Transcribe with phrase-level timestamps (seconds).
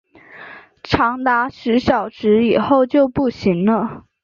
[0.81, 4.05] 长达十小时以后就不行了